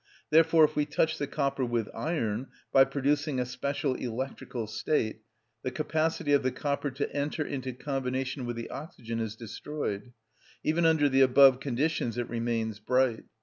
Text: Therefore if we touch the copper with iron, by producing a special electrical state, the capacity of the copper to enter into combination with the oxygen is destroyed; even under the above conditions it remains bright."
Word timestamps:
Therefore 0.31 0.63
if 0.63 0.75
we 0.75 0.87
touch 0.87 1.19
the 1.19 1.27
copper 1.27 1.63
with 1.63 1.87
iron, 1.93 2.47
by 2.73 2.85
producing 2.85 3.39
a 3.39 3.45
special 3.45 3.93
electrical 3.93 4.65
state, 4.65 5.21
the 5.61 5.69
capacity 5.69 6.33
of 6.33 6.41
the 6.41 6.51
copper 6.51 6.89
to 6.89 7.15
enter 7.15 7.45
into 7.45 7.71
combination 7.71 8.47
with 8.47 8.55
the 8.55 8.71
oxygen 8.71 9.19
is 9.19 9.35
destroyed; 9.35 10.11
even 10.63 10.87
under 10.87 11.07
the 11.07 11.21
above 11.21 11.59
conditions 11.59 12.17
it 12.17 12.27
remains 12.29 12.79
bright." 12.79 13.25